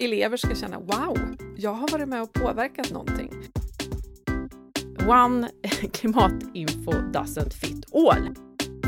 [0.00, 3.30] elever ska känna wow, jag har varit med och påverkat någonting.
[5.08, 5.50] One
[5.92, 8.34] klimatinfo doesn't fit all.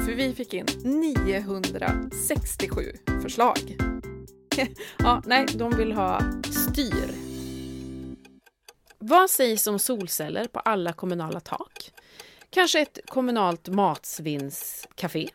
[0.04, 2.92] För vi fick in 967
[3.22, 3.76] förslag.
[4.98, 7.10] ja, nej, de vill ha styr.
[8.98, 11.92] Vad sägs om solceller på alla kommunala tak?
[12.50, 15.28] Kanske ett kommunalt matsvinnscafé?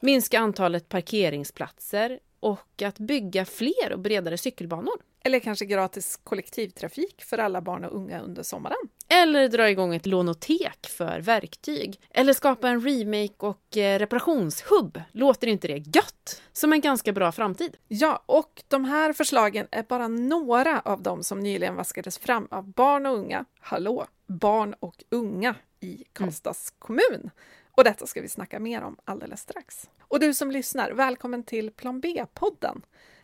[0.00, 5.11] Minska antalet parkeringsplatser och att bygga fler och bredare cykelbanor.
[5.24, 8.88] Eller kanske gratis kollektivtrafik för alla barn och unga under sommaren.
[9.08, 12.00] Eller dra igång ett lånotek för verktyg.
[12.10, 15.00] Eller skapa en remake och eh, reparationshubb.
[15.12, 16.42] Låter inte det gött?
[16.52, 17.76] Som en ganska bra framtid.
[17.88, 22.72] Ja, och de här förslagen är bara några av dem som nyligen vaskades fram av
[22.72, 23.44] barn och unga.
[23.60, 24.06] Hallå!
[24.26, 26.78] Barn och unga i Karlstads mm.
[26.78, 27.30] kommun.
[27.70, 29.90] Och detta ska vi snacka mer om alldeles strax.
[30.00, 32.82] Och du som lyssnar, välkommen till Plan B-podden.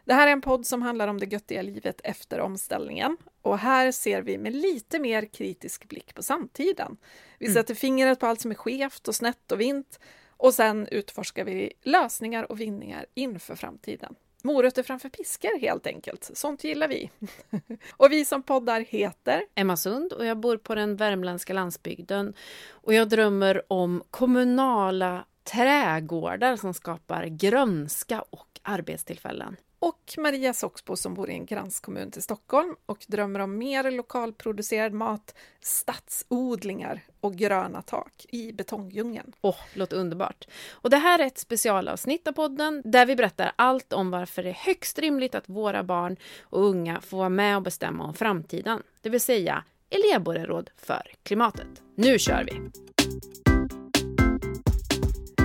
[0.09, 3.17] Det här är en podd som handlar om det göttiga livet efter omställningen.
[3.42, 6.97] Och här ser vi med lite mer kritisk blick på samtiden.
[7.39, 7.55] Vi mm.
[7.55, 11.73] sätter fingret på allt som är skevt och snett och vint och sen utforskar vi
[11.83, 14.14] lösningar och vinningar inför framtiden.
[14.42, 16.31] Morötter framför piskor helt enkelt.
[16.34, 17.11] Sånt gillar vi.
[17.91, 22.34] och vi som poddar heter Emma Sund och jag bor på den värmländska landsbygden.
[22.70, 31.15] Och jag drömmer om kommunala trädgårdar som skapar grönska och arbetstillfällen och Maria Soxbo som
[31.15, 37.83] bor i en kranskommun till Stockholm och drömmer om mer lokalproducerad mat, stadsodlingar och gröna
[37.83, 39.33] tak i betongdjungeln.
[39.41, 40.48] Åh, oh, låter underbart!
[40.70, 44.48] Och det här är ett specialavsnitt av podden där vi berättar allt om varför det
[44.48, 48.83] är högst rimligt att våra barn och unga får vara med och bestämma om framtiden,
[49.03, 51.83] det vill säga elevborgarråd för klimatet.
[51.95, 52.61] Nu kör vi!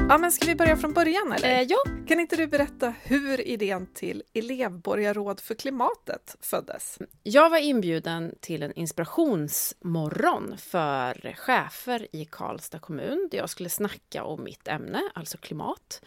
[0.09, 1.49] Ja, men ska vi börja från början eller?
[1.49, 1.77] Eh, ja.
[2.07, 6.99] Kan inte du berätta hur idén till elevborgarråd för klimatet föddes?
[7.23, 14.23] Jag var inbjuden till en inspirationsmorgon för chefer i Karlstad kommun där jag skulle snacka
[14.23, 16.03] om mitt ämne, alltså klimat,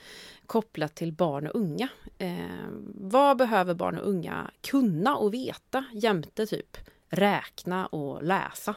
[0.46, 1.88] kopplat till barn och unga.
[2.18, 6.76] Eh, vad behöver barn och unga kunna och veta jämte typ
[7.08, 8.74] räkna och läsa?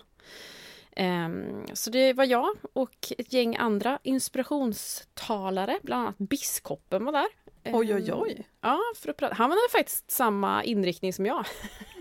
[0.99, 7.27] Ehm, så det var jag och ett gäng andra inspirationstalare, bland annat biskopen var där.
[7.63, 8.31] Oj, oj, oj.
[8.31, 9.35] Ehm, ja, för att prata.
[9.35, 11.45] han hade faktiskt samma inriktning som jag.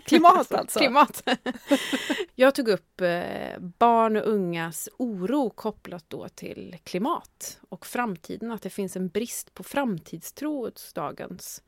[0.05, 0.79] Klimat alltså?
[0.79, 1.23] Klimat.
[2.35, 8.63] jag tog upp eh, barn och ungas oro kopplat då till klimat och framtiden, att
[8.63, 11.63] det finns en brist på framtidstro hos dagens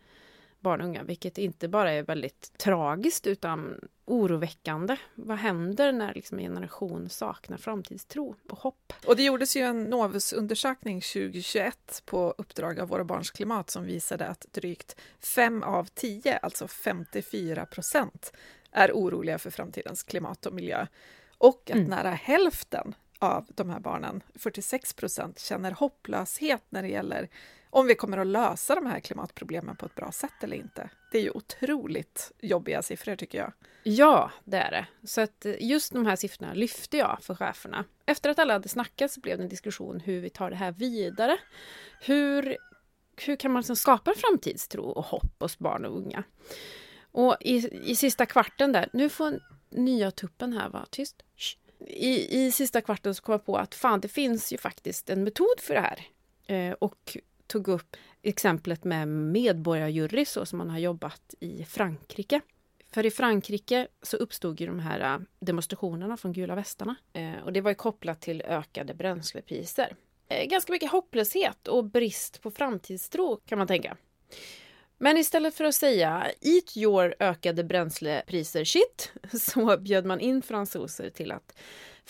[0.61, 4.97] barn och unga, vilket inte bara är väldigt tragiskt utan oroväckande.
[5.15, 8.93] Vad händer när liksom en generation saknar framtidstro och hopp?
[9.07, 14.27] Och det gjordes ju en Novus-undersökning 2021 på uppdrag av Våra Barns Klimat som visade
[14.27, 18.33] att drygt fem av tio, alltså 54 procent,
[18.71, 20.87] är oroliga för framtidens klimat och miljö.
[21.39, 21.91] Och att mm.
[21.91, 27.29] nära hälften av de här barnen, 46 procent, känner hopplöshet när det gäller
[27.71, 30.91] om vi kommer att lösa de här klimatproblemen på ett bra sätt eller inte.
[31.13, 33.53] Det är ju otroligt jobbiga siffror tycker jag.
[33.83, 34.87] Ja, det är det.
[35.07, 37.85] Så att eh, just de här siffrorna lyfte jag för cheferna.
[38.07, 40.73] Efter att alla hade snackat så blev det en diskussion hur vi tar det här
[40.73, 41.39] vidare.
[42.01, 42.57] Hur,
[43.17, 46.23] hur kan man liksom skapa framtidstro och hopp hos barn och unga?
[47.13, 51.23] Och i, i sista kvarten där, nu får nya tuppen här vara tyst.
[51.87, 55.25] I, I sista kvarten så kom jag på att fan, det finns ju faktiskt en
[55.25, 56.07] metod för det här.
[56.47, 57.17] Eh, och
[57.51, 62.41] tog upp exemplet med medborgarjury så som man har jobbat i Frankrike.
[62.93, 67.53] För i Frankrike så uppstod ju de här äh, demonstrationerna från gula västarna eh, och
[67.53, 69.97] det var ju kopplat till ökade bränslepriser.
[70.29, 73.97] Eh, ganska mycket hopplöshet och brist på framtidstro kan man tänka.
[74.99, 81.11] Men istället för att säga eat your ökade bränslepriser shit så bjöd man in fransoser
[81.11, 81.59] till att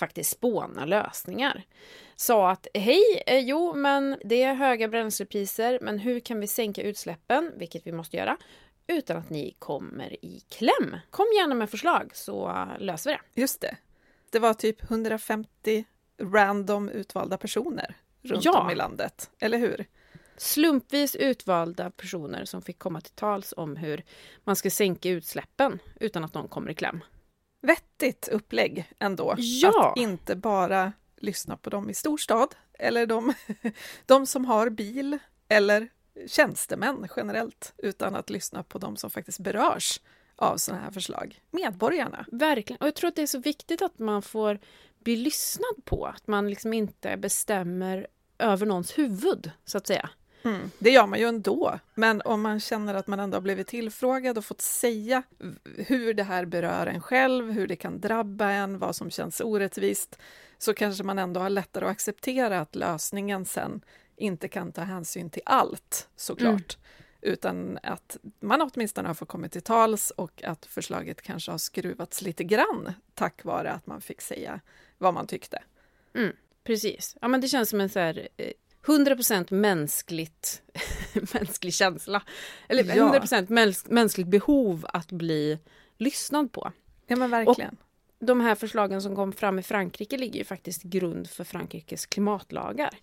[0.01, 1.63] faktiskt spåna lösningar.
[2.17, 6.83] Sa att hej, eh, jo men det är höga bränslepriser men hur kan vi sänka
[6.83, 8.37] utsläppen, vilket vi måste göra,
[8.87, 10.97] utan att ni kommer i kläm?
[11.11, 13.41] Kom gärna med förslag så löser vi det.
[13.41, 13.77] Just det.
[14.31, 15.85] Det var typ 150
[16.23, 18.61] random utvalda personer runt ja.
[18.61, 19.87] om i landet, eller hur?
[20.43, 24.05] slumpvis utvalda personer som fick komma till tals om hur
[24.45, 27.01] man ska sänka utsläppen utan att någon kommer i kläm.
[27.61, 29.35] Vettigt upplägg ändå.
[29.39, 29.91] Ja.
[29.91, 33.35] Att inte bara lyssna på dem i storstad eller de,
[34.07, 35.19] de som har bil
[35.49, 35.89] eller
[36.27, 40.01] tjänstemän generellt, utan att lyssna på dem som faktiskt berörs
[40.37, 41.41] av sådana här förslag.
[41.51, 42.27] Medborgarna.
[42.33, 42.81] Verkligen.
[42.81, 44.59] Och jag tror att det är så viktigt att man får
[44.99, 46.07] bli lyssnad på.
[46.07, 48.07] Att man liksom inte bestämmer
[48.39, 50.11] över någons huvud, så att säga.
[50.43, 50.71] Mm.
[50.79, 54.39] Det gör man ju ändå, men om man känner att man ändå har blivit tillfrågad
[54.39, 55.23] och fått säga
[55.77, 60.19] hur det här berör en själv, hur det kan drabba en, vad som känns orättvist,
[60.59, 63.81] så kanske man ändå har lättare att acceptera att lösningen sen
[64.17, 66.77] inte kan ta hänsyn till allt, såklart.
[66.77, 67.35] Mm.
[67.35, 72.23] Utan att man åtminstone har fått komma till tals och att förslaget kanske har skruvats
[72.23, 74.61] lite grann tack vare att man fick säga
[74.99, 75.63] vad man tyckte.
[76.15, 76.33] Mm,
[76.65, 77.17] precis.
[77.21, 78.29] Ja, men det känns som en så här,
[78.87, 80.63] 100% eh, mänskligt,
[81.35, 82.23] mänsklig känsla.
[82.69, 85.59] Eller 100% mäns mänskligt behov att bli
[85.97, 86.73] lyssnad på.
[87.07, 87.77] Ja men verkligen.
[88.21, 92.07] Och de här förslagen som kom fram i Frankrike ligger ju faktiskt grund för Frankrikes
[92.07, 92.99] klimatlagar.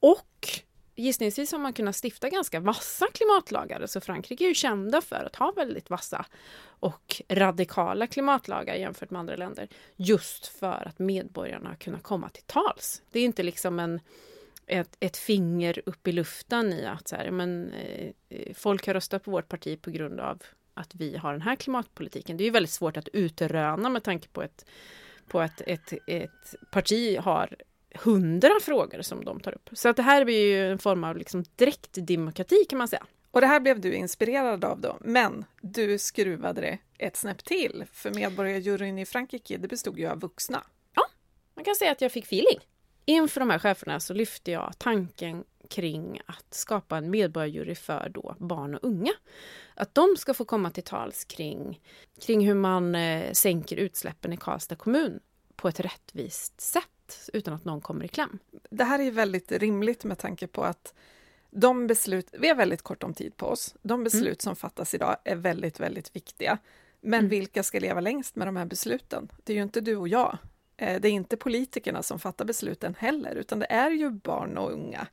[0.00, 0.48] Och
[1.00, 3.86] gissningsvis har man kunnat stifta ganska vassa klimatlagar.
[3.86, 6.26] Så Frankrike är ju kända för att ha väldigt vassa
[6.62, 9.68] och radikala klimatlagar jämfört med andra länder.
[9.96, 13.02] Just för att medborgarna har kunnat komma till tals.
[13.10, 14.00] Det är inte liksom en,
[14.70, 19.24] ett, ett finger upp i luften i att så här, men, eh, folk har röstat
[19.24, 20.42] på vårt parti på grund av
[20.74, 22.36] att vi har den här klimatpolitiken.
[22.36, 24.64] Det är väldigt svårt att utröna med tanke på ett
[25.26, 27.56] på att ett, ett parti har
[27.94, 29.70] hundra frågor som de tar upp.
[29.72, 33.06] Så att det här blir ju en form av liksom direktdemokrati kan man säga.
[33.30, 37.84] Och det här blev du inspirerad av då, men du skruvade det ett snäpp till,
[37.92, 40.64] för medborgarjuryn i Frankrike, det bestod ju av vuxna.
[40.94, 41.02] Ja,
[41.54, 42.58] man kan säga att jag fick feeling.
[43.10, 48.36] Inför de här cheferna så lyfte jag tanken kring att skapa en medborgarjury för då
[48.38, 49.12] barn och unga.
[49.74, 51.80] Att de ska få komma till tals kring,
[52.20, 55.20] kring hur man eh, sänker utsläppen i Karlstad kommun
[55.56, 58.38] på ett rättvist sätt utan att någon kommer i kläm.
[58.70, 60.94] Det här är väldigt rimligt med tanke på att
[61.50, 63.74] de beslut, vi har väldigt kort om tid på oss.
[63.82, 64.04] De mm.
[64.04, 64.38] beslut mm.
[64.38, 66.58] som fattas idag är väldigt, väldigt viktiga.
[67.00, 67.28] Men mm.
[67.28, 69.28] vilka ska leva längst med de här besluten?
[69.44, 70.38] Det är ju inte du och jag.
[70.80, 74.72] Eh, det är inte politikerna som fattar besluten heller, utan det är ju barn och
[74.72, 75.06] unga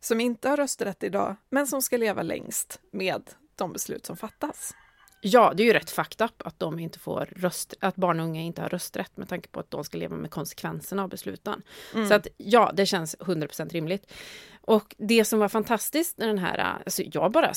[0.00, 4.74] som inte har rösträtt idag, men som ska leva längst med de beslut som fattas.
[5.20, 8.26] Ja, det är ju rätt fucked up att de inte får röst, att barn och
[8.26, 11.62] unga inte har rösträtt med tanke på att de ska leva med konsekvenserna av besluten.
[11.94, 12.08] Mm.
[12.08, 14.12] Så att ja, det känns 100% rimligt.
[14.60, 17.52] Och det som var fantastiskt när den här, alltså jag bara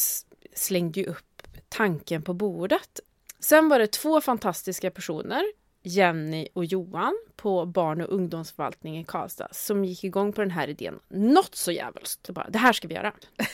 [0.53, 2.99] slängde ju upp tanken på bordet.
[3.39, 5.43] Sen var det två fantastiska personer,
[5.87, 10.67] Jenny och Johan på barn och ungdomsförvaltningen i Karlstad som gick igång på den här
[10.67, 10.99] idén.
[11.07, 12.29] Något så jävligt.
[12.49, 13.13] Det här ska vi göra.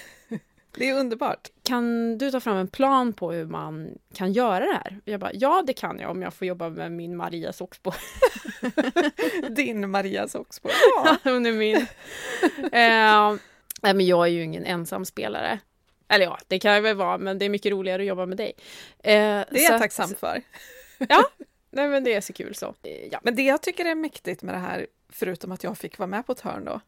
[0.78, 1.50] Det är underbart.
[1.64, 5.00] Kan du ta fram en plan på hur man kan göra det här?
[5.06, 7.92] Jag bara, ja det kan jag om jag får jobba med min Maria Soxbo.
[9.50, 10.70] Din Maria Soxbo.
[10.96, 11.76] Ja, hon är min.
[12.72, 13.40] eh,
[13.82, 15.60] nej, men jag är ju ingen ensam spelare.
[16.08, 18.38] Eller ja, det kan jag väl vara, men det är mycket roligare att jobba med
[18.38, 18.54] dig.
[19.00, 19.14] Eh,
[19.52, 20.42] det är jag tacksam för.
[21.10, 21.24] ja,
[21.74, 22.76] nej, men det är så kul så.
[23.12, 23.20] Ja.
[23.24, 26.26] Men det jag tycker är mäktigt med det här, förutom att jag fick vara med
[26.26, 26.82] på ett hörn då,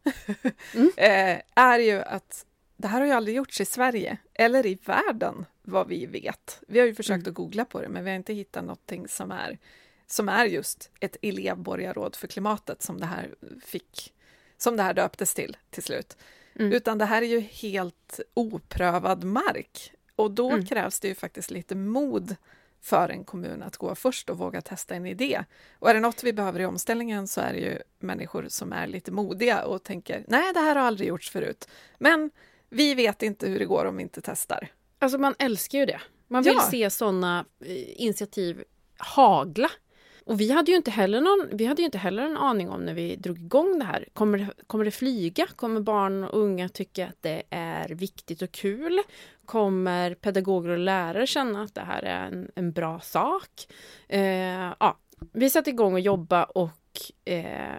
[0.74, 0.90] mm.
[0.96, 2.46] eh, är ju att
[2.76, 6.62] det här har ju aldrig gjorts i Sverige, eller i världen, vad vi vet.
[6.68, 7.30] Vi har ju försökt mm.
[7.30, 9.58] att googla på det, men vi har inte hittat någonting som är,
[10.06, 13.34] som är just ett elevborgarråd för klimatet som det här
[13.64, 14.12] fick,
[14.58, 16.16] som det här döptes till till slut.
[16.58, 16.72] Mm.
[16.72, 19.92] Utan det här är ju helt oprövad mark.
[20.16, 20.66] Och då mm.
[20.66, 22.36] krävs det ju faktiskt lite mod
[22.86, 25.44] för en kommun att gå först och våga testa en idé.
[25.78, 28.86] Och är det något vi behöver i omställningen så är det ju människor som är
[28.86, 31.68] lite modiga och tänker nej, det här har aldrig gjorts förut.
[31.98, 32.30] Men
[32.68, 34.68] vi vet inte hur det går om vi inte testar.
[34.98, 36.00] Alltså man älskar ju det.
[36.28, 36.70] Man vill ja.
[36.70, 38.64] se sådana eh, initiativ
[38.98, 39.70] hagla.
[40.26, 42.94] Och vi hade ju inte heller någon, vi hade inte heller en aning om när
[42.94, 44.08] vi drog igång det här.
[44.12, 45.46] Kommer det, kommer det flyga?
[45.56, 49.00] Kommer barn och unga tycka att det är viktigt och kul?
[49.44, 53.66] Kommer pedagoger och lärare känna att det här är en, en bra sak?
[54.08, 54.98] Eh, ja,
[55.32, 57.78] vi satte igång och jobba och eh,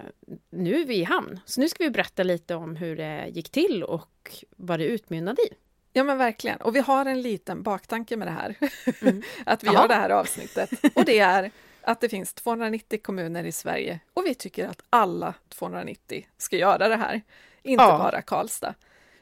[0.49, 1.39] nu är vi i hamn.
[1.45, 5.41] Så nu ska vi berätta lite om hur det gick till och vad det utmynnade
[5.41, 5.49] i.
[5.93, 6.61] Ja men verkligen.
[6.61, 8.55] Och vi har en liten baktanke med det här.
[9.01, 9.21] Mm.
[9.45, 9.77] att vi Aha.
[9.77, 10.69] har det här avsnittet.
[10.95, 11.51] Och det är
[11.87, 16.87] att det finns 290 kommuner i Sverige och vi tycker att alla 290 ska göra
[16.87, 17.21] det här.
[17.63, 17.97] Inte ja.
[17.97, 18.73] bara Karlstad.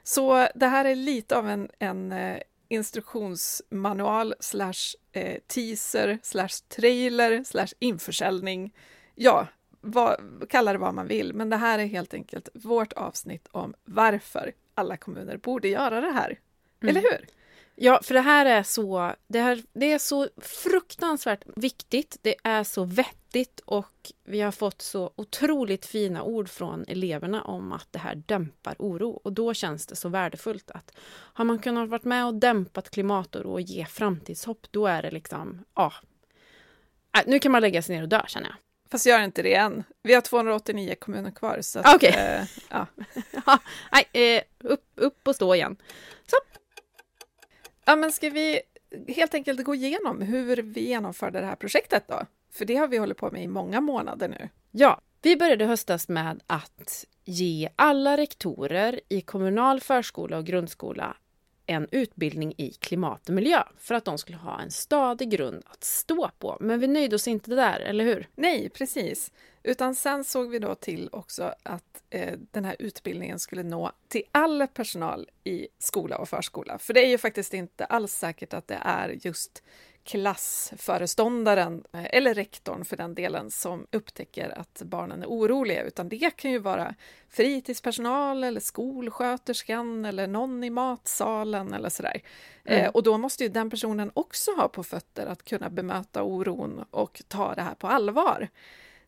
[0.03, 7.43] Så det här är lite av en, en eh, instruktionsmanual slash eh, teaser slash trailer
[7.43, 8.73] slash införsäljning.
[9.15, 9.47] Ja,
[9.81, 10.19] vad,
[10.49, 14.53] kalla det vad man vill, men det här är helt enkelt vårt avsnitt om varför
[14.73, 16.39] alla kommuner borde göra det här.
[16.81, 16.97] Mm.
[16.97, 17.27] Eller hur?
[17.75, 22.63] Ja, för det här är så, det, här, det är så fruktansvärt viktigt, det är
[22.63, 27.99] så vettigt och vi har fått så otroligt fina ord från eleverna om att det
[27.99, 29.09] här dämpar oro.
[29.09, 30.91] Och då känns det så värdefullt att
[31.33, 35.65] har man kunnat vara med och dämpat klimatoro och ge framtidshopp, då är det liksom,
[35.75, 35.93] ja.
[37.17, 38.55] Äh, nu kan man lägga sig ner och dö känner jag.
[38.91, 39.83] Fast gör inte det än.
[40.03, 41.61] Vi har 289 kommuner kvar.
[41.61, 42.13] Så att, Okej.
[42.17, 42.87] eh, ja.
[43.45, 43.59] Ja,
[43.91, 45.77] nej, eh, upp, upp och stå igen
[47.85, 48.61] ja, men ska vi
[49.07, 52.21] helt enkelt gå igenom hur vi genomförde det här projektet då?
[52.51, 54.49] För det har vi hållit på med i många månader nu.
[54.71, 61.15] Ja, vi började höstas med att ge alla rektorer i kommunal förskola och grundskola
[61.65, 65.83] en utbildning i klimat och miljö för att de skulle ha en stadig grund att
[65.83, 66.57] stå på.
[66.59, 68.27] Men vi nöjde oss inte där, eller hur?
[68.35, 69.31] Nej, precis.
[69.63, 74.23] Utan sen såg vi då till också att eh, den här utbildningen skulle nå till
[74.31, 76.79] all personal i skola och förskola.
[76.79, 79.63] För det är ju faktiskt inte alls säkert att det är just
[80.05, 86.37] klassföreståndaren eh, eller rektorn för den delen som upptäcker att barnen är oroliga, utan det
[86.37, 86.95] kan ju vara
[87.29, 92.21] fritidspersonal eller skolsköterskan eller någon i matsalen eller sådär.
[92.65, 92.85] Mm.
[92.85, 96.85] Eh, och då måste ju den personen också ha på fötter att kunna bemöta oron
[96.91, 98.49] och ta det här på allvar.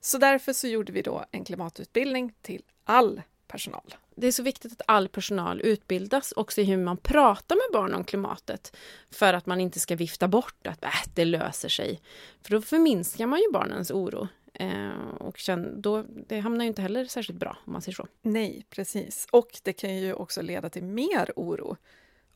[0.01, 3.95] Så därför så gjorde vi då en klimatutbildning till all personal.
[4.15, 7.93] Det är så viktigt att all personal utbildas också i hur man pratar med barn
[7.93, 8.77] om klimatet.
[9.11, 12.01] För att man inte ska vifta bort att äh, det löser sig.
[12.41, 14.27] För då förminskar man ju barnens oro.
[14.53, 14.89] Eh,
[15.19, 15.39] och
[15.75, 18.07] då, det hamnar ju inte heller särskilt bra om man säger så.
[18.21, 19.27] Nej, precis.
[19.31, 21.77] Och det kan ju också leda till mer oro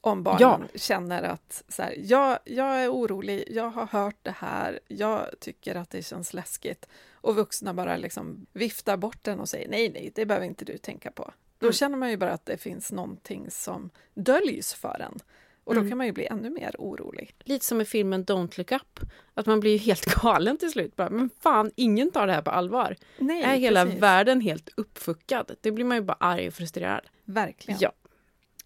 [0.01, 4.79] om barnen känner att så här, jag, jag är orolig, jag har hört det här,
[4.87, 9.69] jag tycker att det känns läskigt och vuxna bara liksom viftar bort den och säger
[9.69, 11.33] nej, nej, det behöver inte du tänka på.
[11.59, 11.73] Då Mm.
[11.73, 15.19] känner man ju bara att det finns någonting som döljs för en
[15.63, 15.91] och då Mm.
[15.91, 17.35] kan man ju bli ännu mer orolig.
[17.39, 18.99] Lite som i filmen Don't look up.
[19.33, 20.95] Att man blir ju helt galen till slut.
[20.95, 22.95] Bara, men fan, ingen tar det här på allvar.
[23.17, 24.01] Nej, är hela precis.
[24.01, 25.51] världen helt uppfuckad?
[25.61, 27.05] Det blir man ju bara arg och frustrerad.
[27.25, 27.79] Verkligen.
[27.81, 27.91] Ja.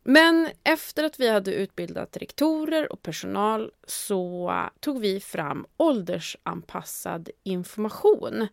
[0.07, 8.47] Men efter att vi hade utbildat rektorer och personal så tog vi fram åldersanpassad information.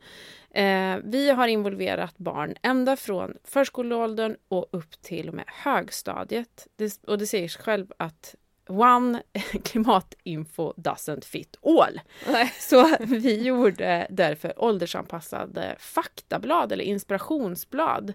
[0.50, 6.68] Eh, vi har involverat barn ända från förskoleåldern och upp till och med högstadiet.
[6.76, 8.34] Det, och det säger sig själv att
[8.66, 9.22] One
[9.64, 12.00] klimatinfo doesn't fit all.
[12.26, 12.52] Nej.
[12.58, 18.12] Så vi gjorde därför åldersanpassade faktablad eller inspirationsblad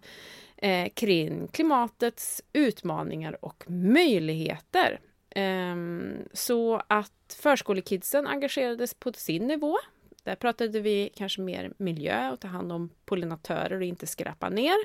[0.58, 5.00] eh, kring klimatets utmaningar och möjligheter.
[5.36, 9.77] Ehm, så att förskolekidsen engagerades på sin nivå.
[10.24, 14.77] Där pratade vi kanske mer miljö och ta hand om pollinatörer och inte skräpa ner.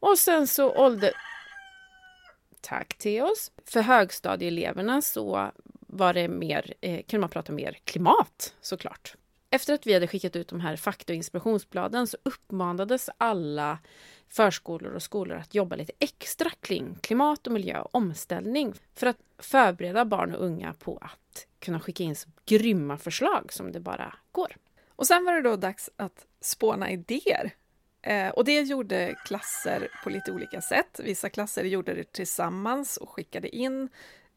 [0.00, 1.10] Och sen så ålder...
[2.60, 3.52] Tack Theos.
[3.64, 5.50] För högstadieeleverna så
[5.80, 9.14] var det mer, eh, kunde man prata mer klimat såklart.
[9.50, 13.78] Efter att vi hade skickat ut de här fakta och inspirationsbladen så uppmanades alla
[14.28, 19.16] förskolor och skolor att jobba lite extra kring klimat och miljö och omställning för att
[19.38, 24.14] förbereda barn och unga på att kunna skicka in så grymma förslag som det bara
[24.32, 24.56] går.
[24.88, 27.54] Och sen var det då dags att spåna idéer.
[28.02, 31.00] Eh, och det gjorde klasser på lite olika sätt.
[31.04, 33.88] Vissa klasser gjorde det tillsammans och skickade in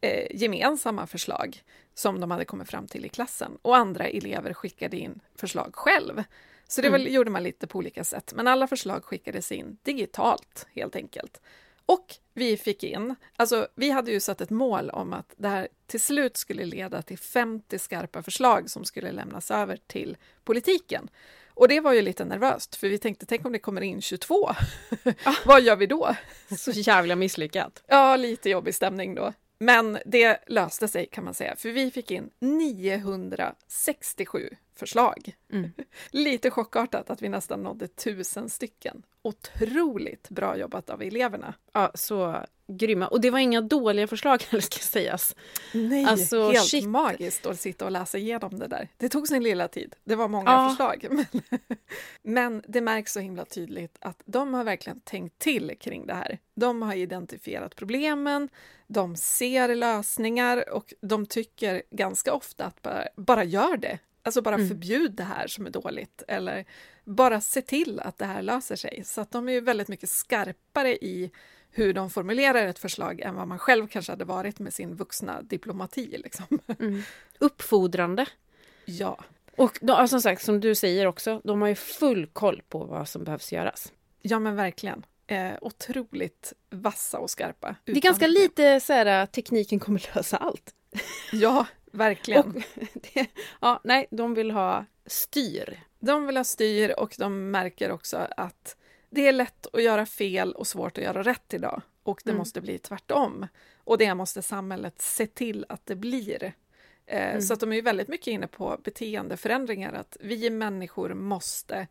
[0.01, 3.57] eh, gemensamma förslag som de hade kommit fram till i klassen.
[3.61, 6.23] Och andra elever skickade in förslag själv.
[6.67, 8.33] Så det var, gjorde man lite på olika sätt.
[8.35, 11.41] Men alla förslag skickades in digitalt, helt enkelt.
[11.85, 15.67] Och vi fick in, alltså vi hade ju satt ett mål om att det här
[15.87, 21.09] till slut skulle leda till 50 skarpa förslag som skulle lämnas över till politiken.
[21.55, 24.51] Och det var ju lite nervöst, för vi tänkte, tänk om det kommer in 22?
[25.45, 26.15] Vad gör vi då?
[26.57, 27.83] Så jävla misslyckat.
[27.87, 29.33] Ja, lite jobbig stämning då.
[29.59, 35.35] Men det löste sig kan man säga, för vi fick in 967 förslag.
[35.51, 35.71] Mm.
[36.09, 39.03] Lite chockartat att vi nästan nådde tusen stycken.
[39.21, 41.53] Otroligt bra jobbat av eleverna.
[41.73, 42.37] Ja, så
[42.67, 43.07] grymma.
[43.07, 45.35] Och det var inga dåliga förslag heller ska sägas.
[45.73, 46.85] Nej, Alltså, helt shit.
[46.85, 48.87] magiskt att sitta och läsa igenom det där.
[48.97, 49.95] Det tog sin lilla tid.
[50.03, 50.69] Det var många Ja.
[50.69, 51.07] förslag.
[51.11, 51.25] Men,
[52.21, 56.39] men det märks så himla tydligt att de har verkligen tänkt till kring det här.
[56.55, 58.49] De har identifierat problemen,
[58.87, 63.99] de ser lösningar och de tycker ganska ofta att bara, bara gör det.
[64.23, 64.67] Alltså bara Mm.
[64.67, 66.65] förbjud det här som är dåligt eller
[67.03, 69.03] bara se till att det här löser sig.
[69.05, 71.31] Så att de är ju väldigt mycket skarpare i
[71.71, 75.41] hur de formulerar ett förslag än vad man själv kanske hade varit med sin vuxna
[75.41, 76.17] diplomati.
[76.23, 76.45] Liksom.
[76.79, 77.01] Mm.
[77.39, 78.25] Uppfordrande.
[78.85, 79.23] Ja.
[79.57, 82.83] Och de, ja, som sagt, som du säger också, de har ju full koll på
[82.85, 83.91] vad som behövs göras.
[84.21, 85.05] ja, men verkligen.
[85.27, 87.75] Eh, otroligt vassa och skarpa.
[87.85, 90.73] Det är ganska lite så här, tekniken kommer lösa allt.
[91.31, 92.47] Ja, verkligen.
[92.47, 92.53] Och
[93.13, 93.27] det,
[93.61, 95.79] ja, nej, de vill ha styr.
[95.99, 98.77] De vill ha styr och de märker också att
[99.09, 101.81] det är lätt att göra fel och svårt att göra rätt idag.
[102.03, 102.37] Och det Mm.
[102.37, 103.47] måste bli tvärtom.
[103.77, 106.43] Och det måste samhället se till att det blir.
[107.05, 107.41] Eh, Mm.
[107.41, 111.87] Så att de är ju väldigt mycket inne på beteendeförändringar, att vi människor måste,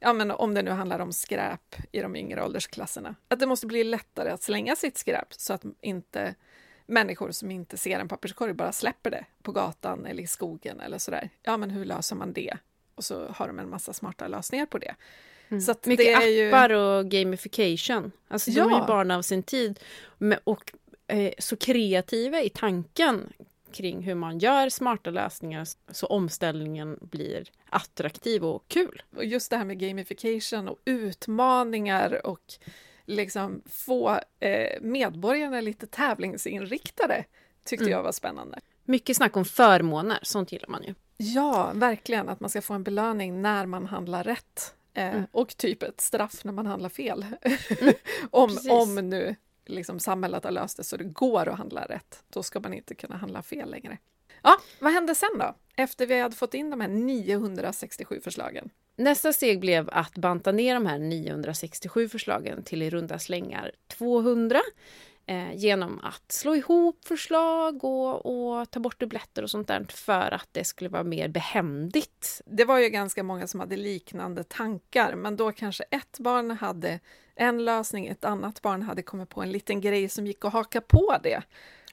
[0.00, 3.66] ja men om det nu handlar om skräp i de yngre åldersklasserna, att det måste
[3.66, 6.34] bli lättare att slänga sitt skräp så att inte
[6.86, 10.98] människor som inte ser en papperskorg bara släpper det på gatan eller i skogen eller
[10.98, 11.30] sådär.
[11.42, 12.56] Ja, men hur löser man det?
[12.94, 14.94] Och så har de en massa smarta lösningar på det.
[15.66, 16.48] Så att Mycket det är ju...
[16.48, 18.12] appar och gamification.
[18.28, 18.80] Alltså de är Ja.
[18.80, 19.80] ju barn av sin tid.
[20.44, 20.72] Och
[21.06, 23.32] eh, så kreativa i tanken
[23.72, 29.02] kring hur man gör smarta lösningar så omställningen blir attraktiv och kul.
[29.16, 32.40] Och just det här med gamification och utmaningar och
[33.06, 37.24] liksom få eh, medborgarna lite tävlingsinriktade
[37.64, 37.92] tyckte Mm.
[37.92, 38.60] jag var spännande.
[38.84, 40.94] Mycket snack om förmåner, sånt gillar man ju.
[41.16, 42.28] Ja, verkligen.
[42.28, 44.74] Att man ska få en belöning när man handlar rätt.
[44.94, 45.26] Eh, Mm.
[45.32, 47.26] Och typ ett straff när man handlar fel.
[48.30, 48.70] om, precis.
[48.70, 52.60] om nu liksom samhället har löst det så det går att handla rätt, då ska
[52.60, 53.98] man inte kunna handla fel längre.
[54.42, 55.54] Ja, vad hände sen då?
[55.76, 58.70] Efter vi hade fått in de här 967 förslagen.
[58.96, 64.60] Nästa steg blev att banta ner de här 967 förslagen till i runda slängar 200
[65.26, 70.34] eh, genom att slå ihop förslag och, och ta bort dubbletter och sånt där för
[70.34, 72.40] att det skulle vara mer behändigt.
[72.46, 77.00] Det var ju ganska många som hade liknande tankar, men då kanske ett barn hade
[77.34, 80.80] en lösning, ett annat barn hade kommit på en liten grej som gick att haka
[80.80, 81.42] på det.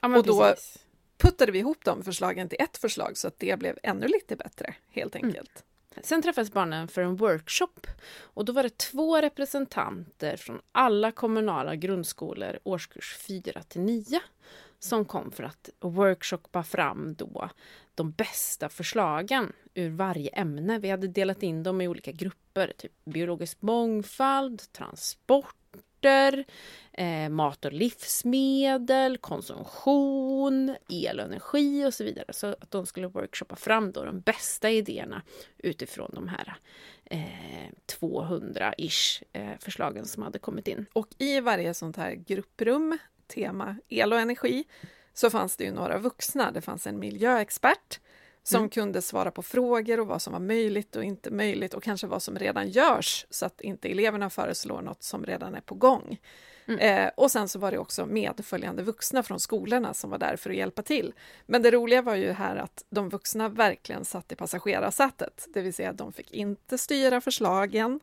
[0.02, 0.78] Ja, Och då- precis.
[1.18, 4.74] Puttade vi ihop de förslagen till ett förslag så att det blev ännu lite bättre,
[4.90, 5.64] helt enkelt.
[6.02, 7.86] Sen träffades barnen för en workshop
[8.20, 14.20] och då var det två representanter från alla kommunala grundskolor årskurs 4 till 9
[14.78, 17.50] som kom för att workshoppa fram då
[17.94, 20.78] de bästa förslagen ur varje ämne.
[20.78, 25.56] Vi hade delat in dem i olika grupper, typ biologisk mångfald, transport,
[26.02, 26.44] transporter,
[26.92, 32.32] eh, mat och livsmedel, konsumtion, el och energi och så vidare.
[32.32, 35.22] Så att de skulle workshoppa fram då de bästa idéerna
[35.58, 36.56] utifrån de här
[37.04, 40.86] eh, 200-ish eh, förslagen som hade kommit in.
[40.92, 44.64] Och i varje sånt här grupprum, tema el och energi,
[45.14, 46.50] så fanns det ju några vuxna.
[46.52, 48.00] Det fanns en miljöexpert
[48.42, 48.68] som Mm.
[48.70, 52.22] kunde svara på frågor och vad som var möjligt och inte möjligt och kanske vad
[52.22, 56.20] som redan görs så att inte eleverna föreslår något som redan är på gång.
[56.66, 56.78] Mm.
[56.80, 60.50] Eh, och sen så var det också medföljande vuxna från skolorna som var där för
[60.50, 61.14] att hjälpa till.
[61.46, 65.74] Men det roliga var ju här att de vuxna verkligen satt i passagerarsätet, det vill
[65.74, 68.00] säga att de fick inte styra förslagen,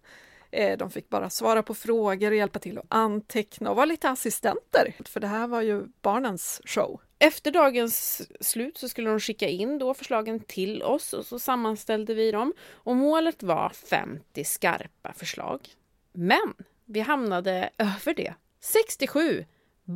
[0.52, 4.10] Eh, De fick bara svara på frågor och hjälpa till att anteckna och vara lite
[4.10, 7.02] assistenter, för det här var ju barnens show.
[7.20, 12.14] Efter dagens slut så skulle de skicka in då förslagen till oss och så sammanställde
[12.14, 12.54] vi dem.
[12.72, 15.70] Och målet var 50 skarpa förslag.
[16.14, 16.54] Men
[16.86, 18.34] vi hamnade över det.
[18.60, 19.46] 67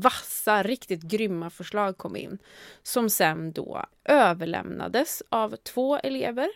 [0.01, 2.37] vassa, riktigt grymma förslag kom in
[2.83, 6.49] som sen då överlämnades av två elever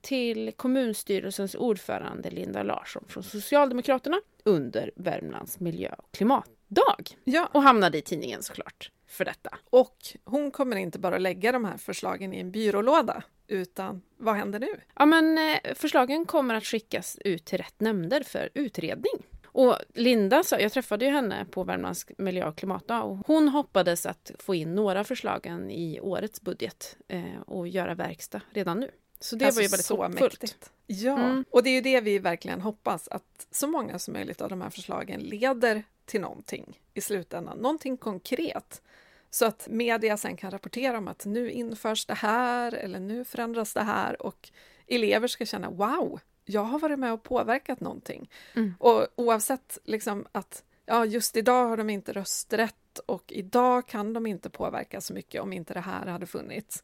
[0.00, 7.16] till kommunstyrelsens ordförande Linda Larsson från Socialdemokraterna under Värmlands miljö och klimatdag.
[7.24, 9.58] Ja, Och hamnade i tidningen såklart för detta.
[9.70, 14.60] och hon kommer inte bara lägga de här förslagen i en byrålåda, utan vad händer
[14.60, 14.80] nu?
[14.94, 19.12] Ja, men eh, förslagen kommer att skickas ut till rätt nämnder för utredning.
[19.52, 24.06] Och Linda sa, jag träffade ju henne på Värmlands miljö och klimatdag och hon hoppades
[24.06, 28.90] att få in några förslagen i årets budget eh, och göra verkstad redan nu.
[29.22, 30.20] Så det Alltså, var ju väldigt så hoppfullt.
[30.42, 30.70] mäktigt.
[30.86, 31.44] Ja, Mm.
[31.50, 34.60] och det är ju det vi verkligen hoppas, att så många som möjligt av de
[34.60, 38.82] här förslagen leder till någonting i slutändan, någonting konkret.
[39.30, 43.74] Så att media sen kan rapportera om att nu införs det här eller nu förändras
[43.74, 44.50] det här och
[44.86, 48.30] elever ska känna wow, jag har varit med och påverkat någonting.
[48.54, 48.74] Mm.
[48.78, 54.26] Och oavsett liksom att ja, just idag har de inte rösträtt och idag kan de
[54.26, 56.82] inte påverka så mycket om inte det här hade funnits.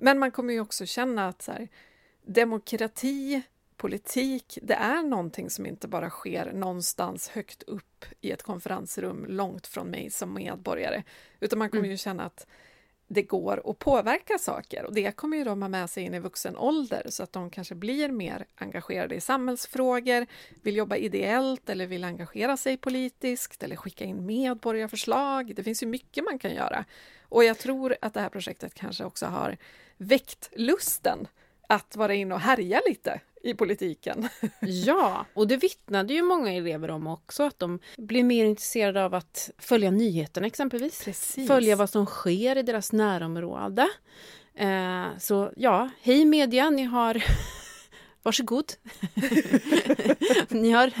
[0.00, 1.68] Men man kommer ju också känna att så här,
[2.22, 3.42] demokrati,
[3.76, 9.66] politik, det är någonting som inte bara sker någonstans högt upp i ett konferensrum långt
[9.66, 11.02] från mig som medborgare,
[11.40, 11.90] utan man kommer Mm.
[11.90, 12.46] ju känna att
[13.12, 16.18] det går att påverka saker och det kommer ju de ha med sig in i
[16.18, 20.26] vuxen ålder så att de kanske blir mer engagerade i samhällsfrågor,
[20.62, 25.54] vill jobba ideellt eller vill engagera sig politiskt eller skicka in medborgarförslag.
[25.54, 26.84] Det finns ju mycket man kan göra.
[27.22, 29.56] Och jag tror att det här projektet kanske också har
[30.00, 31.28] väckt lusten
[31.68, 34.28] att vara in och härja lite i politiken.
[34.60, 39.14] Ja, och det vittnade ju många elever om också, att de blir mer intresserade av
[39.14, 41.04] att följa nyheterna exempelvis.
[41.04, 41.48] Precis.
[41.48, 43.88] Följa vad som sker i deras närområde.
[44.54, 47.24] Eh, så ja, hej media, ni har
[48.22, 48.72] Varsågod.
[50.48, 50.92] ni, har,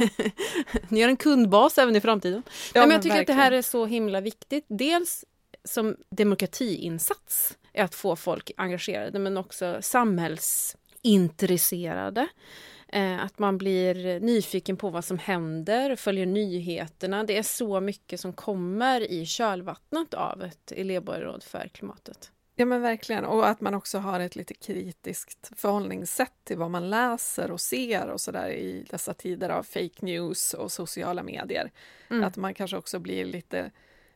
[0.88, 2.42] ni har en kundbas även i framtiden.
[2.46, 3.40] Ja, Nej, men jag tycker att det verkligen.
[3.40, 4.64] här är så himla viktigt.
[4.68, 5.24] Dels
[5.64, 7.56] som demokratiinsats.
[7.72, 12.28] Är att få folk engagerade men också samhällsintresserade.
[12.92, 17.24] Eh, att man blir nyfiken på vad som händer, följer nyheterna.
[17.24, 22.32] Det är så mycket som kommer i kölvattnet av ett elevborgarråd för klimatet.
[22.60, 26.90] Ja men verkligen, och att man också har ett lite kritiskt förhållningssätt till vad man
[26.90, 31.70] läser och ser och sådär i dessa tider av fake news och sociala medier.
[32.10, 32.24] Mm.
[32.24, 33.70] Att man kanske också blir lite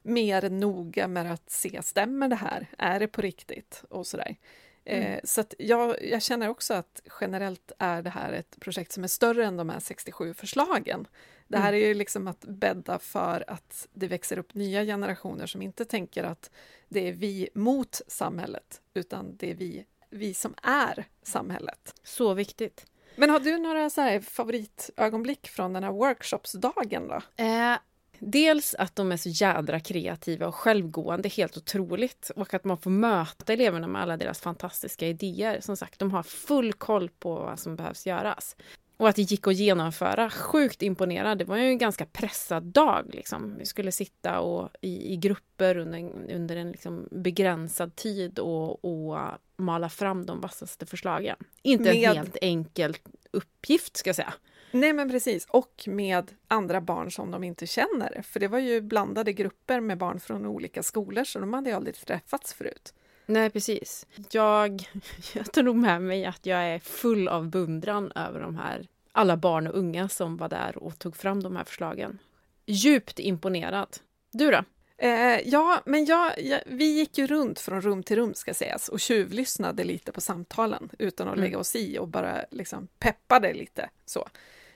[0.05, 2.67] mer noga med att se, stämmer det här?
[2.79, 3.85] Är det på riktigt?
[3.91, 4.37] Och sådär.
[4.85, 5.13] Mm.
[5.13, 9.09] Eh, så jag, jag, känner också att generellt är det här ett projekt som är
[9.09, 11.07] större än de här 67 förslagen.
[11.49, 11.83] Det här mm.
[11.83, 16.25] är ju liksom att bädda för att det växer upp nya generationer som inte tänker
[16.25, 16.51] att
[16.89, 21.95] det är vi mot samhället, utan det är vi, vi som är samhället.
[22.03, 22.87] Så viktigt.
[23.17, 27.45] Men har du några så favoritögonblick från den här workshopsdagen då?
[27.45, 27.77] Eh,
[28.19, 32.31] dels att de är så jädra kreativa och självgående, helt otroligt.
[32.37, 35.61] Och att man får möta eleverna med alla deras fantastiska idéer.
[35.61, 38.57] Som sagt, de har full koll på vad som behövs göras.
[38.97, 40.31] Och att det gick att genomföra.
[40.31, 41.39] Sjukt imponerad.
[41.39, 43.11] Det var ju en ganska pressad dag.
[43.13, 43.57] Liksom.
[43.59, 49.19] Vi skulle sitta och, i, i grupper under, under en liksom begränsad tid och, och
[49.57, 51.37] mala fram de vassaste förslagen.
[51.63, 51.95] Inte med...
[51.95, 52.97] en helt enkel
[53.31, 54.35] uppgift, ska jag säga.
[54.75, 55.47] Nej, men precis.
[55.51, 58.23] Och med andra barn som de inte känner.
[58.23, 61.77] För det var ju blandade grupper med barn från olika skolor, så de hade ju
[61.77, 62.95] aldrig träffats förut.
[63.27, 64.07] Nej, precis.
[64.31, 64.83] Jag,
[65.35, 69.37] jag tar nog med mig att jag är full av beundran över de här alla
[69.37, 72.19] barn och unga som var där och tog fram de här förslagen.
[72.67, 73.97] Djupt imponerad.
[74.31, 74.65] Du då?
[74.97, 78.89] Eh, ja, men jag, jag, vi gick ju runt från rum till rum ska sägas
[78.89, 81.45] och tjuvlyssnade lite på samtalen utan att mm.
[81.45, 84.29] lägga oss i och bara liksom peppade lite så.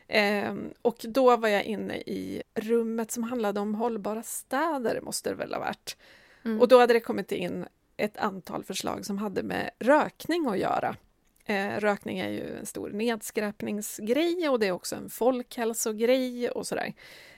[0.09, 5.37] Eh, och då var jag inne i rummet som handlade om hållbara städer, måste det
[5.37, 5.97] väl ha varit.
[6.45, 6.61] Mm.
[6.61, 7.67] Och då hade det kommit in
[7.97, 10.97] ett antal förslag som hade med rökning att göra.
[11.45, 16.95] Eh, rökning är ju en stor nedskräpningsgrej och det är också en folkhälsogrej och sådär.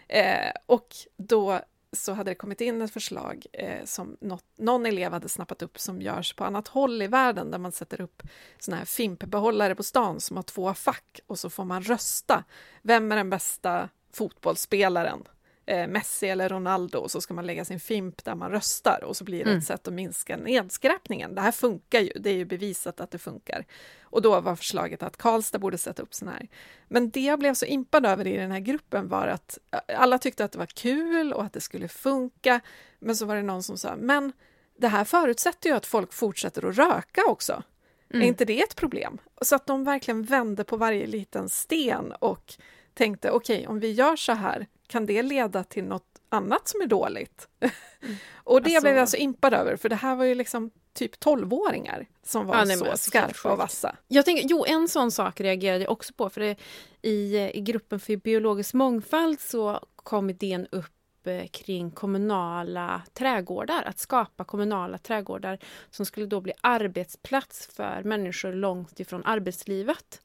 [0.08, 1.60] Eh, och då
[1.92, 5.78] så hade det kommit in ett förslag eh, som något, någon elev hade snappat upp
[5.78, 8.22] som görs på annat håll i världen där man sätter upp
[8.58, 12.44] såna här fimpbehållare på stan som har två fack och så får man rösta.
[12.82, 15.24] Vem är den bästa fotbollsspelaren?
[15.70, 19.16] Eh, Messi eller Ronaldo och så ska man lägga sin fimp där man röstar och
[19.16, 19.58] så blir det mm.
[19.58, 21.34] ett sätt att minska nedskräpningen.
[21.34, 23.64] Det här funkar ju, det är ju bevisat att det funkar.
[24.02, 26.48] Och då var förslaget att Karlstad borde sätta upp sådana här.
[26.88, 29.58] Men det jag blev så impad över i den här gruppen var att
[29.96, 32.60] alla tyckte att det var kul och att det skulle funka.
[32.98, 34.32] Men så var det någon som sa, men
[34.78, 37.62] det här förutsätter ju att folk fortsätter att röka också.
[38.10, 38.22] Mm.
[38.22, 39.18] Är inte det ett problem?
[39.42, 42.54] Så att de verkligen vände på varje liten sten och
[42.94, 46.80] tänkte okej, okay, om vi gör så här, kan det leda till något annat som
[46.80, 47.48] är dåligt?
[47.60, 48.16] Mm.
[48.34, 48.80] och det alltså...
[48.80, 52.56] blev jag så impad över, för det här var ju liksom typ 12-åringar som var
[52.56, 53.96] ja, nej, så skarpa och vassa.
[54.08, 56.56] Jag tänker, jo, en sån sak reagerade jag också på, för det,
[57.02, 63.98] i, i gruppen för biologisk mångfald så kom idén upp eh, kring kommunala trädgårdar, att
[63.98, 65.58] skapa kommunala trädgårdar
[65.90, 70.22] som skulle då bli arbetsplats för människor långt ifrån arbetslivet.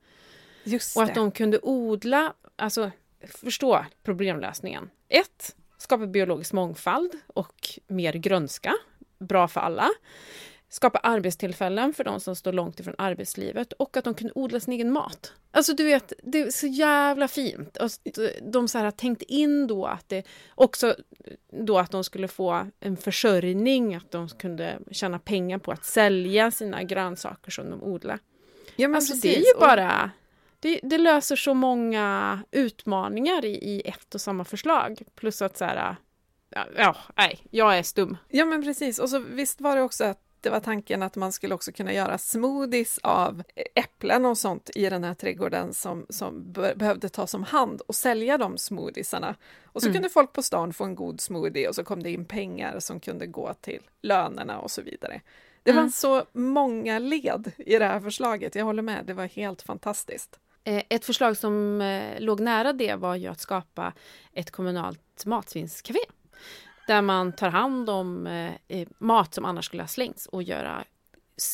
[0.63, 2.91] Just och att de kunde odla, alltså
[3.27, 4.89] förstå problemlösningen.
[5.09, 8.73] Ett, skapa biologisk mångfald och mer grönska.
[9.19, 9.89] Bra för alla.
[10.69, 14.73] Skapa arbetstillfällen för de som står långt ifrån arbetslivet och att de kunde odla sin
[14.73, 15.33] egen mat.
[15.51, 17.77] Alltså du vet, det är så jävla fint.
[17.77, 17.89] Och
[18.41, 20.23] de så här har tänkt in då att det
[20.55, 20.95] också
[21.51, 26.51] då att de skulle få en försörjning, att de kunde tjäna pengar på att sälja
[26.51, 28.19] sina grönsaker som de odlar.
[28.75, 29.21] Ja, men alltså precis.
[29.21, 30.11] det är ju bara
[30.65, 35.01] det, det, löser så många utmaningar i, i, ett och samma förslag.
[35.15, 35.95] Plus att så här,
[36.49, 38.17] ja, ja, nej, jag är stum.
[38.28, 41.32] Ja men precis, och så visst var det också att det var tanken att man
[41.32, 43.43] skulle också kunna göra smoothies av
[43.75, 48.38] äpplen och sånt i den här trädgården som, som behövde tas om hand och sälja
[48.38, 49.36] de smoothiesarna.
[49.65, 49.93] Och så mm.
[49.93, 52.99] kunde folk på stan få en god smoothie och så kom det in pengar som
[52.99, 55.21] kunde gå till lönerna och så vidare.
[55.63, 55.84] Det mm.
[55.84, 60.39] var så många led i det här förslaget, jag håller med, det var helt fantastiskt.
[60.67, 63.93] Eh, ett förslag som eh, låg nära det var ju att skapa
[64.34, 65.99] ett kommunalt matsvinnscafé.
[66.88, 68.28] Där man tar hand om
[68.67, 70.84] eh, mat som annars skulle ha slängts och göra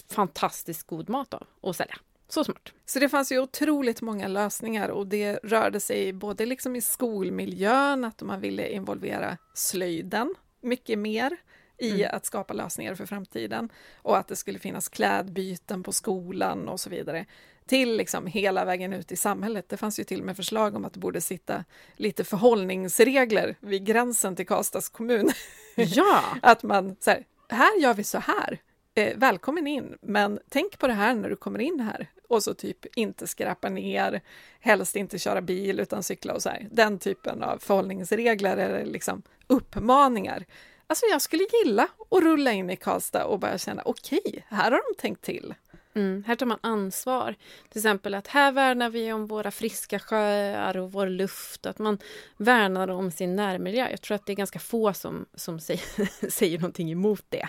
[0.10, 1.96] fantastiskt god mat av och sälja.
[2.28, 2.74] Så smart.
[2.86, 8.06] Så det fanns ju otroligt många lösningar och det rörde sig både liksom i skolmiljön,
[8.06, 11.38] att man ville involvera slöjden mycket mer
[11.78, 12.16] i mm.
[12.16, 16.90] att skapa lösningar för framtiden och att det skulle finnas klädbyten på skolan och så
[16.90, 17.26] vidare
[17.72, 19.70] till liksom hela vägen ut i samhället.
[19.70, 23.86] Det fanns ju till och med förslag om att det borde sitta lite förhållningsregler vid
[23.86, 25.30] gränsen till Karlstads kommun.
[25.76, 26.24] Ja!
[26.42, 28.60] att man så här, här gör vi så här.
[28.96, 32.08] eh, välkommen in, men tänk på det här när du kommer in här.
[32.30, 34.22] Och så typ inte skräpa ner,
[34.60, 36.68] helst inte köra bil utan cykla och så här.
[36.72, 40.46] Den typen av förhållningsregler eller liksom uppmaningar.
[40.88, 44.72] Alltså jag skulle gilla att rulla in i Karlstad och bara känna okej, okay, här
[44.72, 45.54] har de tänkt till.
[45.94, 47.36] Mm, här tar man ansvar.
[47.70, 51.66] Till exempel att här värnar vi om våra friska sjöar och vår luft.
[51.66, 51.98] Att man
[52.38, 53.90] värnar om sin närmiljö.
[53.90, 57.48] Jag tror att det är ganska få som, som säger, säger någonting emot det.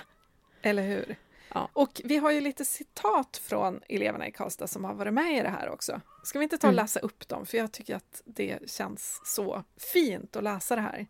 [0.62, 1.16] Eller hur?
[1.54, 1.68] Ja.
[1.72, 5.42] Och vi har ju lite citat från eleverna i Karlstad som har varit med i
[5.42, 6.00] det här också.
[6.24, 6.82] Ska vi inte ta och mm.
[6.82, 7.46] läsa upp dem?
[7.46, 11.06] För jag tycker att det känns så fint att läsa det här.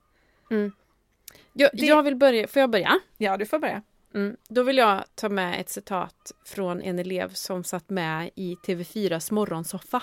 [0.50, 0.72] Mm.
[1.52, 1.86] Jag, det...
[1.86, 3.00] jag vill börja, får jag börja?
[3.18, 3.82] Ja, du får börja.
[4.14, 4.36] Mm.
[4.48, 9.32] Då vill jag ta med ett citat från en elev som satt med i TV4s
[9.32, 10.02] morgonsoffa.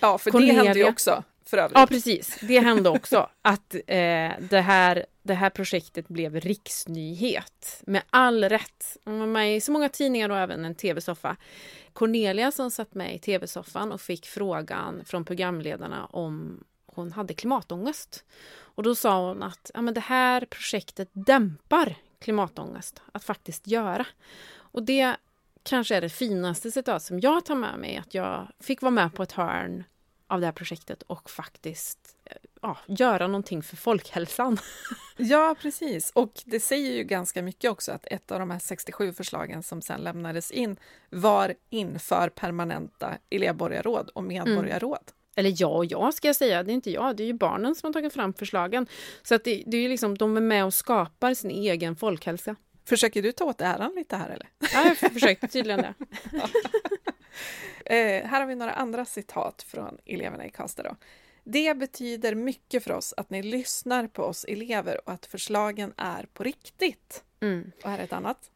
[0.00, 0.54] Ja, för Cornelia...
[0.54, 1.24] det hände ju också.
[1.50, 1.78] För övrigt.
[1.78, 2.38] Ja, precis.
[2.42, 7.82] Det hände också att eh, det, här, det här projektet blev riksnyhet.
[7.86, 8.96] Med all rätt.
[9.04, 11.36] Hon var med i så många tidningar och även en tv-soffa.
[11.92, 18.24] Cornelia som satt med i tv-soffan och fick frågan från programledarna om hon hade klimatångest.
[18.52, 24.06] Och då sa hon att ja, men det här projektet dämpar klimatångest att faktiskt göra.
[24.52, 25.16] Och det
[25.62, 29.14] kanske är det finaste citat som jag tar med mig, att jag fick vara med
[29.14, 29.84] på ett hörn
[30.26, 34.58] av det här projektet och faktiskt eh, ja, göra någonting för folkhälsan.
[35.22, 36.10] Ja, precis.
[36.14, 39.82] Och det säger ju ganska mycket också att ett av de här 67 förslagen som
[39.82, 40.76] sen lämnades in
[41.10, 44.98] var inför permanenta elevborgarråd och medborgarråd.
[45.06, 45.19] Mm.
[45.36, 47.74] Eller ja och ja ska jag säga, det är inte jag, det är ju barnen
[47.74, 48.86] som har tagit fram förslagen.
[49.22, 52.56] Så att det, det är ju liksom, de är med och skapar sin egen folkhälsa.
[52.84, 54.48] Försöker du ta åt äran lite här eller?
[54.72, 55.94] Ja, jag försökte tydligen det.
[57.94, 60.82] eh, här har vi några andra citat från eleverna i Karlstad.
[60.82, 60.96] Då.
[61.44, 66.26] Det betyder mycket för oss att ni lyssnar på oss elever och att förslagen är
[66.32, 67.24] på riktigt.
[67.40, 67.72] Mm.
[67.84, 68.50] Och här är ett annat.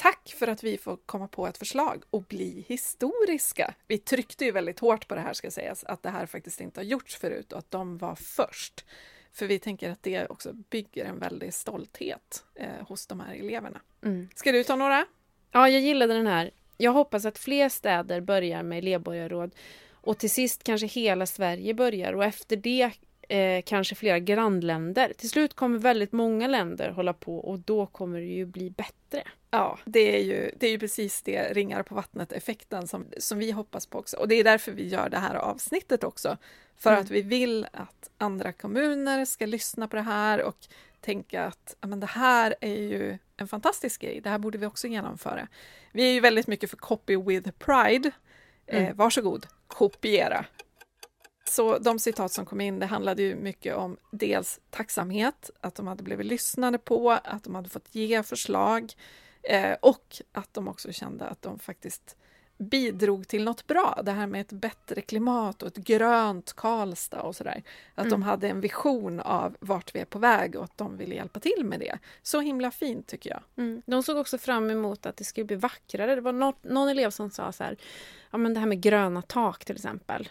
[0.00, 3.74] Tack för att vi får komma på ett förslag och bli historiska.
[3.86, 6.80] Vi tryckte ju väldigt hårt på det här ska sägas, att det här faktiskt inte
[6.80, 8.84] har gjorts förut och att de var först.
[9.32, 13.80] För vi tänker att det också bygger en väldig stolthet eh, hos de här eleverna.
[14.04, 14.28] Mm.
[14.34, 15.06] Ska du ta några?
[15.52, 16.50] Ja, jag gillade den här.
[16.76, 19.54] Jag hoppas att fler städer börjar med elevborgarråd
[19.90, 22.90] och till sist kanske hela Sverige börjar och efter det
[23.28, 25.12] eh, kanske flera grannländer.
[25.16, 29.22] Till slut kommer väldigt många länder hålla på och då kommer det ju bli bättre.
[29.50, 33.50] Ja, det är ju, det är ju precis det ringar på vattnet-effekten som, som vi
[33.50, 34.16] hoppas på också.
[34.16, 36.36] Och det är därför vi gör det här avsnittet också.
[36.76, 37.02] För mm.
[37.02, 40.56] att vi vill att andra kommuner ska lyssna på det här och
[41.00, 44.86] tänka att men det här är ju en fantastisk grej, det här borde vi också
[44.86, 45.48] genomföra.
[45.92, 48.10] Vi är ju väldigt mycket för copy with pride.
[48.66, 48.84] Mm.
[48.84, 50.44] Eh, varsågod, kopiera.
[51.50, 55.86] Så de citat som kom in, det handlade ju mycket om dels tacksamhet, att de
[55.86, 58.92] hade blivit lyssnade på, att de hade fått ge förslag
[59.42, 62.16] eh, och att de också kände att de faktiskt
[62.60, 64.00] bidrog till något bra.
[64.04, 67.62] Det här med ett bättre klimat och ett grönt Karlstad och sådär.
[67.94, 68.10] Att mm.
[68.10, 71.40] de hade en vision av vart vi är på väg och att de ville hjälpa
[71.40, 71.98] till med det.
[72.22, 73.42] Så himla fint tycker jag.
[73.56, 73.82] Mm.
[73.86, 76.14] De såg också fram emot att det skulle bli vackrare.
[76.14, 77.76] Det var något, någon elev som sa så här,
[78.30, 80.28] ja men det här med gröna tak till exempel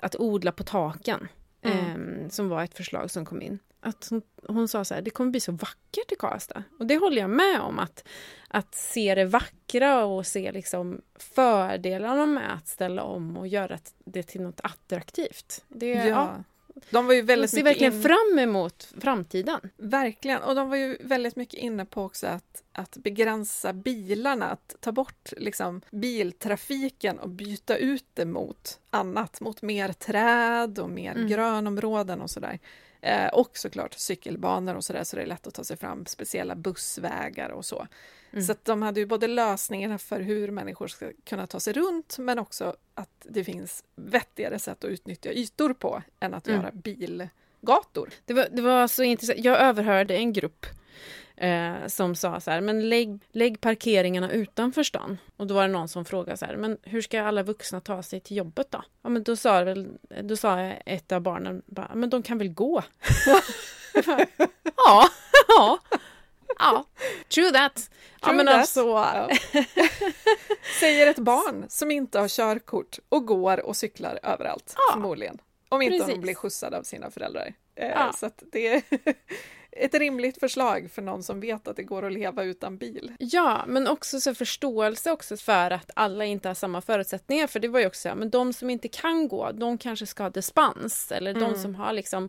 [0.00, 1.28] att odla på taken.
[1.62, 2.22] Mm.
[2.22, 3.58] Eh, som var ett förslag som kom in.
[3.80, 6.62] Att hon, hon sa så här, det kommer bli så vackert i Karlstad.
[6.78, 7.78] Och det håller jag med om.
[7.78, 8.04] Att,
[8.48, 14.22] att se det vackra och se liksom fördelarna med att ställa om och göra det
[14.22, 15.64] till något attraktivt.
[15.68, 16.04] Det, ja.
[16.06, 16.44] ja
[16.90, 18.02] de var ju väldigt ser verkligen in...
[18.02, 19.60] fram emot framtiden.
[19.76, 24.76] Verkligen, och de var ju väldigt mycket inne på också att, att begränsa bilarna, att
[24.80, 31.12] ta bort liksom, biltrafiken och byta ut det mot annat, mot mer träd och mer
[31.12, 31.28] mm.
[31.28, 32.58] grönområden och sådär.
[33.00, 36.54] Eh, och såklart cykelbanor och sådär, så det är lätt att ta sig fram, speciella
[36.54, 37.86] bussvägar och så.
[38.32, 38.44] Mm.
[38.44, 42.38] Så de hade ju både lösningarna för hur människor ska kunna ta sig runt men
[42.38, 46.60] också att det finns vettigare sätt att utnyttja ytor på än att mm.
[46.60, 48.10] göra bilgator.
[48.24, 49.44] Det var, det var så intressant.
[49.44, 50.66] Jag överhörde en grupp
[51.40, 55.18] eh, som sa så här, men lägg, lägg parkeringarna utanför stan.
[55.36, 58.02] Och då var det någon som frågade så här, men hur ska alla vuxna ta
[58.02, 58.82] sig till jobbet då?
[59.02, 59.88] Ja, men då sa, väl,
[60.22, 62.82] då sa ett av barnen, bara, men de kan väl gå?
[64.76, 65.08] ja,
[65.48, 65.78] ja.
[66.58, 66.84] Ja,
[67.34, 67.74] true that.
[67.74, 68.56] True ja, men that.
[68.56, 69.30] Alltså, ja.
[70.80, 75.38] Säger ett barn som inte har körkort och går och cyklar överallt, ja, förmodligen.
[75.68, 76.14] Om inte precis.
[76.14, 77.54] de blir skjutsade av sina föräldrar.
[77.74, 78.12] Eh, ja.
[78.12, 78.82] Så det
[79.72, 83.12] ett rimligt förslag för någon som vet att det går att leva utan bil.
[83.18, 87.46] Ja, men också så förståelse också för att alla inte har samma förutsättningar.
[87.46, 90.30] För det var ju också, men de som inte kan gå, de kanske ska ha
[90.30, 91.12] dispens.
[91.12, 91.42] Eller mm.
[91.42, 92.28] de som har liksom,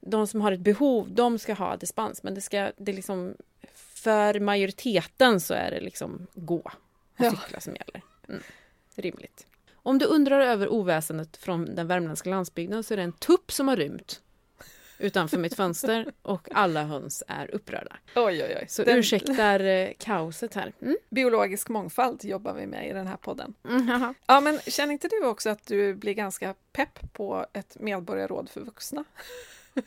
[0.00, 2.22] de som har ett behov, de ska ha dispens.
[2.22, 3.34] Men det ska, det liksom
[3.74, 6.56] för majoriteten så är det liksom gå.
[6.58, 6.72] och
[7.16, 7.30] Ja.
[7.30, 8.02] cykla som gäller.
[8.28, 8.42] Mm.
[8.94, 9.46] Rimligt.
[9.74, 13.68] Om du undrar över oväsendet från den värmländska landsbygden så är det en tupp som
[13.68, 14.22] har rymt
[14.98, 17.96] utanför mitt fönster och alla höns är upprörda.
[18.14, 18.66] Oj, oj, oj.
[18.68, 20.72] Så Den- ursäktar eh, kaoset här.
[20.82, 20.96] Mm.
[21.10, 23.54] Biologisk mångfald jobbar vi med i den här podden.
[23.68, 24.14] Mm.
[24.26, 28.60] Ja, men känner inte du också att du blir ganska pepp på ett medborgarråd för
[28.60, 29.04] vuxna?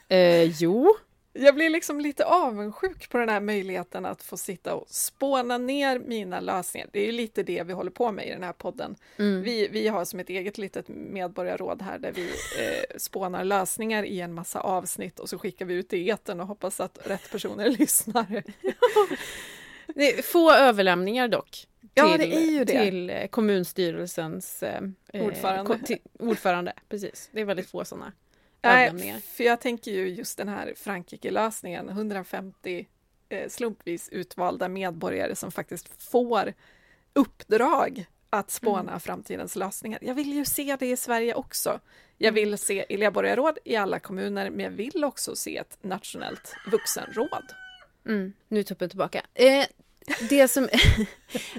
[0.08, 0.96] eh, jo,
[1.34, 6.00] Jag blir liksom lite avundsjuk på den här möjligheten att få sitta och spåna ner
[6.00, 6.90] mina lösningar.
[6.94, 8.96] Det är ju lite det vi håller på med i den här podden.
[9.18, 9.42] mm.
[9.42, 12.24] Vi, vi har som ett eget litet medborgarråd här där vi
[12.60, 16.40] eh, spånar lösningar i en massa avsnitt och så skickar vi ut det i etern
[16.40, 18.44] och hoppas att rätt personer lyssnar.
[20.22, 21.68] få överlämninningar dock.
[21.94, 22.84] Ja, till, det är ju det.
[22.86, 24.82] Till eh, kommunstyrelsens eh,
[25.14, 25.80] eh, Ordförande.
[25.86, 26.74] till, ordförande.
[26.90, 28.12] Precis, det är väldigt få sådana
[28.62, 32.88] Nej, för jag tänker ju just den här Frankrike-lösningen, 150
[33.30, 36.54] eh, slumpvis utvalda medborgare som faktiskt får
[37.14, 40.00] uppdrag att spåna framtidens lösningar.
[40.02, 41.80] Jag vill ju se det i Sverige också.
[42.18, 47.46] Jag vill se elevborgarråd i alla kommuner, men jag vill också se ett nationellt vuxenråd.
[48.06, 49.22] Mm, nu tuppen tillbaka.
[49.34, 49.66] Eh,
[50.30, 50.64] det, som,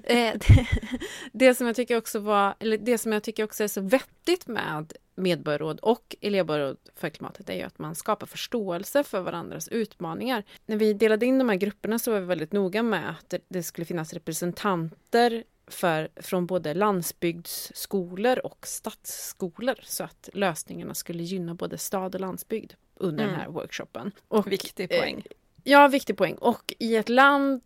[0.03, 0.67] eh, det,
[1.33, 4.47] det som jag tycker också var, eller det som jag tycker också är så vettigt
[4.47, 10.45] med medborgarråd och elevborgarråd för klimatet är ju att man skapar förståelse för varandras utmaningar.
[10.67, 13.63] När vi delade in de här grupperna så var vi väldigt noga med att det,
[13.63, 21.79] skulle finnas representanter för, från både landsbygdsskolor och stadsskolor så att lösningarna skulle gynna både
[21.79, 23.33] stad och landsbygd under Mm.
[23.33, 24.13] den här workshopen.
[24.29, 25.23] Och, Viktig eh, poäng.
[25.65, 26.35] Ja, viktig poäng.
[26.35, 27.63] Och i ett land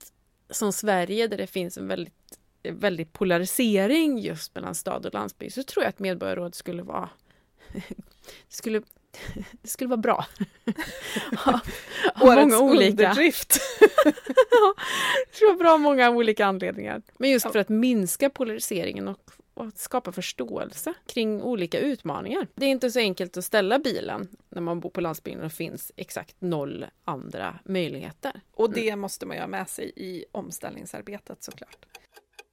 [0.51, 5.63] som Sverige där det finns en väldigt, väldigt polarisering just mellan stad och landsbygd så
[5.63, 7.09] tror jag att medborgarråd skulle vara
[7.73, 8.81] det skulle,
[9.63, 10.27] det skulle vara bra.
[11.47, 11.61] Av-
[12.15, 13.55] av Årets många olika, underdrift.
[14.05, 17.03] det skulle vara bra av många olika anledningar.
[17.19, 17.53] Men just Ja.
[17.53, 22.47] för att minska polariseringen och, och att skapa förståelse kring olika utmaningar.
[22.55, 25.55] Det är inte så enkelt att ställa bilen när man bor på landsbygden och det
[25.55, 28.41] finns exakt noll andra möjligheter.
[28.55, 31.87] Och det måste man ju ha med sig i omställningsarbetet såklart.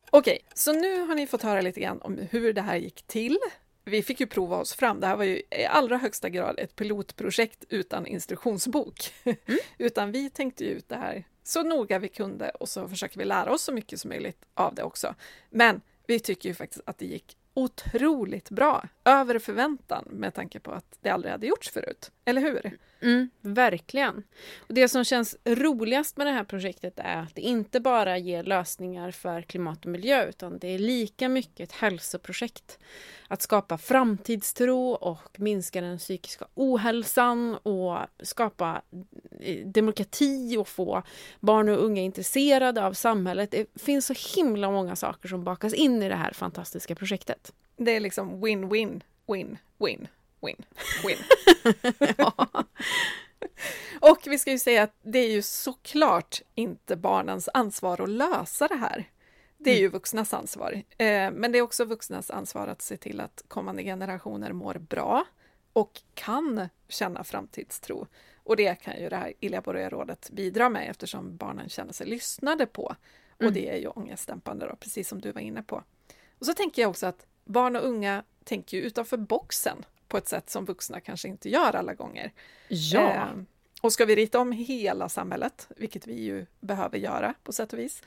[0.09, 3.37] Okej, så nu har ni fått höra lite grann om hur det här gick till.
[3.85, 4.99] Vi fick ju prova oss fram.
[4.99, 9.13] Det här var ju i allra högsta grad ett pilotprojekt utan instruktionsbok.
[9.77, 13.25] utan vi tänkte ju ut det här så noga vi kunde och så försöker vi
[13.25, 15.15] lära oss så mycket som möjligt av det också.
[15.49, 20.71] Men vi tycker ju faktiskt att det gick otroligt bra, över förväntan med tanke på
[20.71, 22.11] att det aldrig hade gjorts förut.
[22.25, 22.77] Eller hur?
[23.03, 24.23] Mm, verkligen.
[24.57, 28.43] Och det som känns roligast med det här projektet är att det inte bara ger
[28.43, 32.79] lösningar för klimat och miljö utan det är lika mycket ett hälsoprojekt.
[33.27, 38.81] Att skapa framtidstro och minska den psykiska ohälsan och skapa
[39.39, 41.03] eh, demokrati och få
[41.39, 43.51] barn och unga intresserade av samhället.
[43.51, 47.53] Det finns så himla många saker som bakas in i det här fantastiska projektet.
[47.77, 50.07] Det är liksom win-win, win-win
[50.45, 50.65] win,
[51.05, 51.17] win.
[54.01, 58.67] Och vi ska ju säga att det är ju såklart inte barnens ansvar att lösa
[58.67, 59.09] det här.
[59.57, 60.83] Det är ju vuxnas ansvar.
[60.97, 65.25] Eh, men det är också vuxnas ansvar att se till att kommande generationer mår bra
[65.73, 68.07] och kan känna framtidstro.
[68.43, 72.95] Och det kan ju det här elevborgarrådet bidra med eftersom barnen känner sig lyssnade på.
[73.35, 73.53] Och Mm.
[73.53, 75.83] det är ju ångestdämpande då, precis som du var inne på.
[76.39, 80.27] Och så tänker jag också att barn och unga tänker ju utanför boxen på ett
[80.27, 82.31] sätt som vuxna kanske inte gör alla gånger.
[82.67, 83.27] Ja, Eh,
[83.81, 87.79] och ska vi rita om hela samhället, vilket vi ju behöver göra på sätt och
[87.79, 88.01] vis,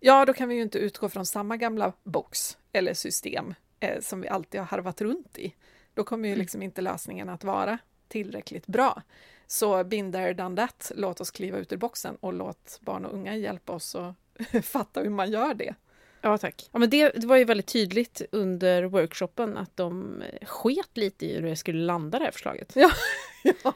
[0.00, 4.20] ja, då kan vi ju inte utgå från samma gamla box eller system eh, som
[4.20, 5.54] vi alltid har harvat runt i.
[5.94, 6.40] Då kommer ju Mm.
[6.40, 9.02] liksom inte lösningen att vara tillräckligt bra.
[9.46, 13.36] Så binder done that, låt oss kliva ut ur boxen och låt barn och unga
[13.36, 14.14] hjälpa oss att
[14.64, 15.74] fatta hur man gör det.
[16.20, 16.68] Ja, tack.
[16.72, 21.34] Ja, men det, det var ju väldigt tydligt under workshopen att de sket lite i
[21.34, 22.72] hur det skulle landa det här förslaget.
[22.74, 22.90] Ja.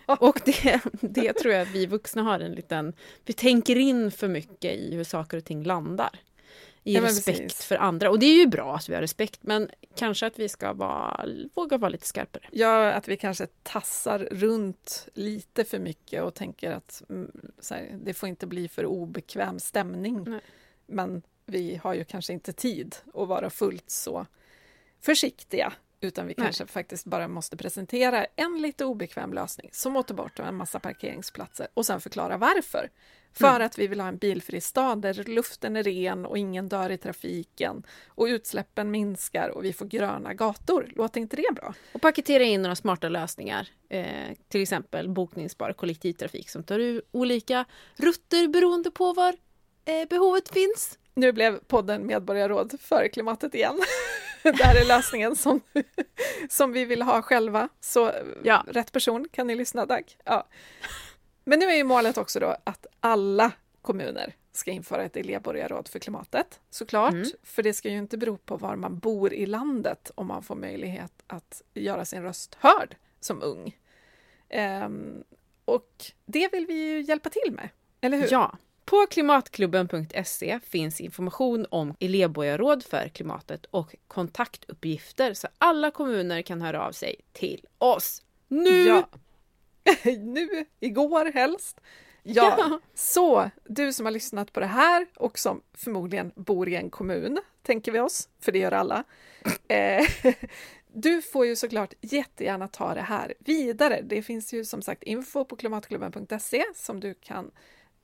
[0.19, 2.93] Och det, det tror jag vi vuxna har en liten...
[3.25, 6.21] Vi tänker in för mycket i hur saker och ting landar.
[6.87, 8.11] I Ja, respekt för andra.
[8.11, 11.27] Och det är ju bra att vi har respekt, men kanske att vi ska vara,
[11.55, 12.43] våga vara lite skarpare.
[12.51, 17.31] Ja, att vi kanske tassar runt lite för mycket och tänker att mm,
[17.71, 20.25] här, det får inte bli för obekväm stämning.
[20.25, 20.41] Nej.
[20.87, 24.27] Men vi har ju kanske inte tid att vara fullt så
[25.01, 26.45] försiktiga, utan vi Nej.
[26.45, 31.69] kanske faktiskt bara måste presentera en lite obekväm lösning som ta bort en massa parkeringsplatser
[31.75, 32.91] och sen förklara varför.
[33.33, 33.67] För Mm.
[33.67, 36.99] att vi vill ha en bilfri stad där luften är ren och ingen dör i
[36.99, 40.93] trafiken och utsläppen minskar och vi får gröna gator.
[40.97, 41.75] Låter inte det bra?
[41.93, 43.69] Och paketera in några smarta lösningar.
[43.89, 44.07] Eh,
[44.49, 47.65] till exempel bokningsbar kollektivtrafik som tar olika
[47.97, 49.37] rutter beroende på var
[49.85, 50.99] eh, behovet finns.
[51.15, 53.81] Nu blev podden Medborgarråd för klimatet igen.
[54.43, 55.61] det här är lösningen som,
[56.49, 57.69] som vi vill ha själva.
[57.81, 58.13] Så
[58.43, 58.65] ja.
[58.69, 60.19] rätt person kan ni lyssna, tack.
[60.25, 60.47] Ja.
[61.45, 63.53] Men nu är ju målet också då att alla
[63.83, 67.13] kommuner ska införa ett elevborgarråd för klimatet, såklart.
[67.13, 67.27] Mm.
[67.43, 70.55] För det ska ju inte bero på var man bor i landet om man får
[70.55, 73.77] möjlighet att göra sin röst hörd som ung.
[74.85, 75.25] Um,
[75.65, 77.69] och det vill vi ju hjälpa till med,
[78.01, 78.29] eller hur?
[78.31, 78.59] Ja.
[78.85, 86.87] På klimatklubben.se finns information om elevborgarråd för klimatet och kontaktuppgifter så alla kommuner kan höra
[86.87, 88.23] av sig till oss.
[88.49, 88.85] Nu!
[88.85, 89.09] Ja.
[90.19, 91.81] nu, igår helst.
[92.27, 92.57] Ja.
[92.59, 96.91] ja, så du som har lyssnat på det här och som förmodligen bor i en
[96.91, 99.05] kommun, tänker vi oss, för det gör alla.
[99.69, 100.07] Eh,
[100.93, 104.01] du får ju såklart jättegärna ta det här vidare.
[104.03, 107.51] Det finns ju som sagt info på klimatklubben.se som du kan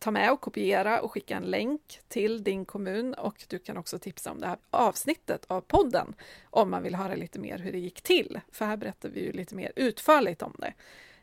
[0.01, 3.99] ta med och kopiera och skicka en länk till din kommun och du kan också
[3.99, 7.79] tipsa om det här avsnittet av podden om man vill höra lite mer hur det
[7.79, 8.41] gick till.
[8.53, 10.75] För här berättar vi ju lite mer utförligt om det.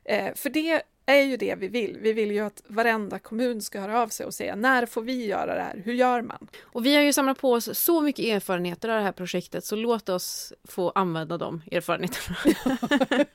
[0.04, 1.98] Eh, för det är ju det vi vill.
[2.02, 5.26] Vi vill ju att varenda kommun ska höra av sig och säga när får vi
[5.26, 5.82] göra det här?
[5.86, 6.48] Hur gör man?
[6.62, 9.76] Och vi har ju samlat på oss så mycket erfarenheter av det här projektet så
[9.76, 12.38] låt oss få använda de erfarenheterna.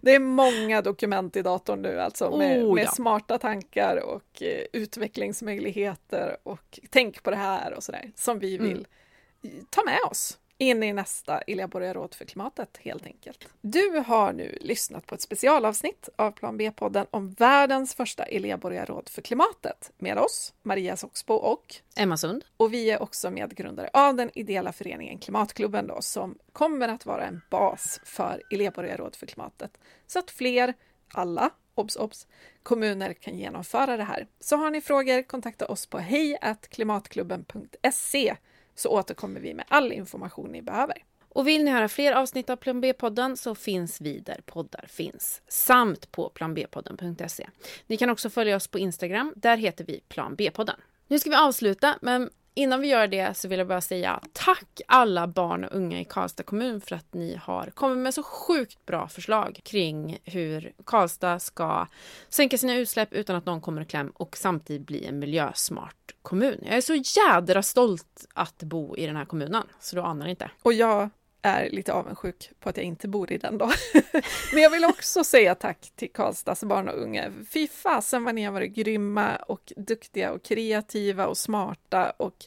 [0.00, 2.90] det är många dokument i datorn nu alltså med, oh, med ja.
[2.90, 8.86] smarta tankar och eh, utvecklingsmöjligheter och tänk på det här och sådär som vi vill
[9.42, 9.66] mm.
[9.70, 13.48] ta med oss in i nästa elevborgarråd för klimatet helt enkelt.
[13.60, 19.22] Du har nu lyssnat på ett specialavsnitt av Plan B-podden om världens första elevborgarråd för
[19.22, 22.44] klimatet med oss, Maria Soxbo och Emma Sund.
[22.56, 27.24] Och vi är också medgrundare av den ideella föreningen Klimatklubben då, som kommer att vara
[27.24, 30.74] en bas för elevborgarråd för klimatet så att fler,
[31.08, 32.26] alla, obs, obs,
[32.62, 34.26] kommuner kan genomföra det här.
[34.40, 36.38] Så har ni frågor, kontakta oss på hej
[36.70, 38.36] klimatklubben.se
[38.76, 40.96] så återkommer vi med all information ni behöver.
[41.28, 45.42] Och vill ni höra fler avsnitt av Plan B-podden så finns vi där poddar finns,
[45.48, 47.48] samt på planbpodden.se.
[47.86, 50.80] Ni kan också följa oss på Instagram, där heter vi Plan B-podden.
[51.08, 54.80] Nu ska vi avsluta, men innan vi gör det så vill jag bara säga tack
[54.88, 58.86] alla barn och unga i Karlstad kommun för att ni har kommit med så sjukt
[58.86, 61.86] bra förslag kring hur Karlstad ska
[62.28, 66.58] sänka sina utsläpp utan att någon kommer i kläm och samtidigt bli en miljösmart kommun.
[66.62, 70.50] Jag är så jädra stolt att bo i den här kommunen, så du anar inte.
[70.62, 71.10] Och jag
[71.46, 73.72] är lite avundsjuk på att jag inte bor i den då.
[74.52, 77.32] Men jag vill också säga tack till Karlstads barn och unga.
[77.50, 82.46] Fy fasen vad ni har varit grymma och duktiga och kreativa och smarta och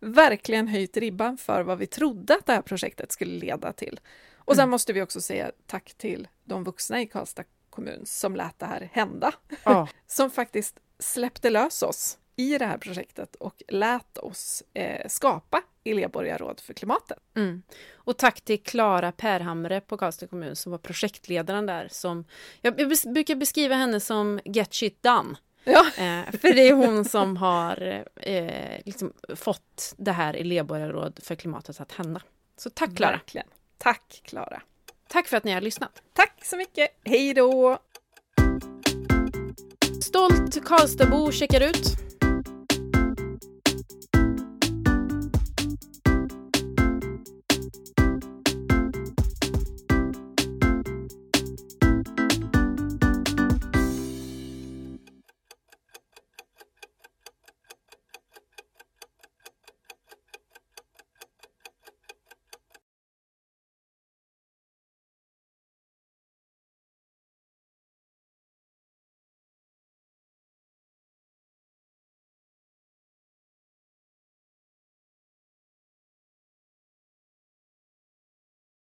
[0.00, 4.00] verkligen höjt ribban för vad vi trodde att det här projektet skulle leda till.
[4.36, 4.70] Och sen mm.
[4.70, 8.90] måste vi också säga tack till de vuxna i Karlstad kommun som lät det här
[8.92, 9.32] hända.
[9.64, 9.88] Oh.
[10.06, 16.60] som faktiskt släppte lös oss i det här projektet och lät oss eh, skapa elevborgarråd
[16.60, 17.18] för klimatet.
[17.36, 17.62] Mm.
[17.94, 21.88] Och tack till Klara Perhamre på Karlstad kommun som var projektledaren där.
[21.90, 22.24] Som,
[22.60, 22.76] jag
[23.14, 25.36] brukar beskriva henne som Get Shit Done.
[25.64, 25.86] Ja.
[25.86, 31.80] Eh, för det är hon som har eh, liksom fått det här elevborgarråd för klimatet
[31.80, 32.20] att hända.
[32.56, 33.12] Så tack Klara!
[33.12, 33.46] Verkligen.
[33.78, 34.62] Tack Klara!
[35.08, 36.02] Tack för att ni har lyssnat!
[36.12, 36.88] Tack så mycket!
[37.04, 37.78] Hej då!
[40.02, 42.07] Stolt Karlstadbo checkar ut.